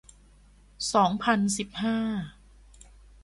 [0.93, 1.97] สองพันสิบห้า